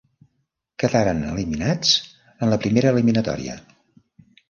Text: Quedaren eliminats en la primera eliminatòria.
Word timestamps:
Quedaren 0.83 1.21
eliminats 1.35 1.93
en 2.35 2.53
la 2.57 2.61
primera 2.67 2.97
eliminatòria. 2.97 3.63